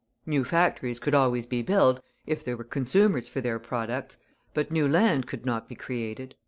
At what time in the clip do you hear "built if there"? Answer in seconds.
1.61-2.57